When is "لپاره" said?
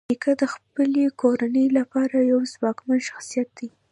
1.77-2.15